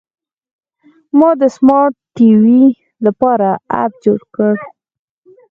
ما 1.17 1.29
د 1.41 1.43
سمارټ 1.57 1.93
ټي 2.15 2.29
وي 2.41 2.63
لپاره 3.05 3.49
اپ 3.83 3.91
جوړ 4.03 4.19
کړ. 4.35 4.53